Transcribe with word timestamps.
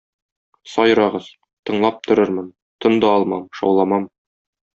Сайрагыз, 0.75 1.27
тыңлап 1.71 1.99
торырмын, 2.07 2.49
тын 2.87 2.97
да 3.05 3.13
алмам, 3.19 3.45
шауламам. 3.61 4.11